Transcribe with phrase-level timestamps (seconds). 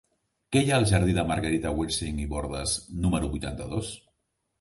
[0.55, 2.73] Què hi ha al jardí de Margarita Wirsing i Bordas
[3.05, 3.93] número vuitanta-dos?